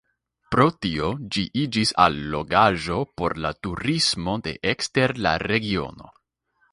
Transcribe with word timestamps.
Pro 0.53 0.63
tio 0.85 1.09
ĝi 1.35 1.41
iĝis 1.63 1.91
allogaĵo 2.05 2.97
por 3.21 3.35
la 3.45 3.51
turismo 3.67 4.35
de 4.49 4.55
ekster 4.73 5.15
la 5.27 5.35
regiono. 5.45 6.11